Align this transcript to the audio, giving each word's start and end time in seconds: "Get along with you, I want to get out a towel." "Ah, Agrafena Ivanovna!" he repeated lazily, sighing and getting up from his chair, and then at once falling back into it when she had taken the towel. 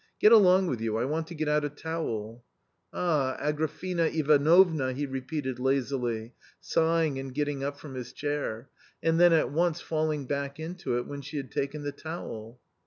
"Get 0.19 0.31
along 0.31 0.65
with 0.65 0.81
you, 0.81 0.97
I 0.97 1.05
want 1.05 1.27
to 1.27 1.35
get 1.35 1.47
out 1.47 1.63
a 1.63 1.69
towel." 1.69 2.43
"Ah, 2.91 3.37
Agrafena 3.39 4.07
Ivanovna!" 4.11 4.93
he 4.93 5.05
repeated 5.05 5.59
lazily, 5.59 6.33
sighing 6.59 7.19
and 7.19 7.31
getting 7.31 7.63
up 7.63 7.79
from 7.79 7.93
his 7.93 8.11
chair, 8.11 8.67
and 9.03 9.19
then 9.19 9.31
at 9.31 9.51
once 9.51 9.79
falling 9.79 10.25
back 10.25 10.59
into 10.59 10.97
it 10.97 11.05
when 11.05 11.21
she 11.21 11.37
had 11.37 11.51
taken 11.51 11.83
the 11.83 11.91
towel. 11.91 12.59